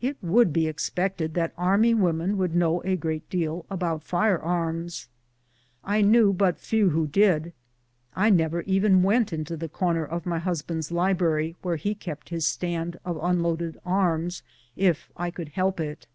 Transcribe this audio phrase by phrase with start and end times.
[0.00, 5.08] It would be expected that army women would know a great deal about fire arms;
[5.82, 7.52] I knew but few who did.
[8.14, 12.46] I never even went into the corner of my husband's library, where he kept his
[12.46, 14.44] stand of unloaded arms,
[14.76, 16.06] if I could help it.